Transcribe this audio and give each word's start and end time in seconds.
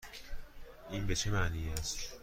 این 0.89 1.07
به 1.07 1.15
چه 1.15 1.31
معنی 1.31 1.69
است؟ 1.73 2.13